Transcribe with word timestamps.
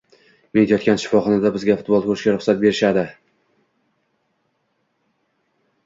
Men 0.57 0.63
yotgan 0.71 1.01
shifoxonada 1.03 1.51
bizga 1.59 1.75
futbol 1.81 2.03
ko`rishga 2.07 2.35
ruxsat 2.37 2.63
berishadi 2.65 3.07